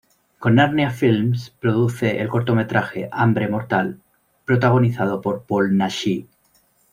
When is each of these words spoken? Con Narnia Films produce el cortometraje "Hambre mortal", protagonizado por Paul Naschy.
Con 0.39 0.55
Narnia 0.55 0.89
Films 0.89 1.51
produce 1.51 2.19
el 2.21 2.27
cortometraje 2.27 3.07
"Hambre 3.11 3.47
mortal", 3.47 4.01
protagonizado 4.45 5.21
por 5.21 5.43
Paul 5.43 5.77
Naschy. 5.77 6.27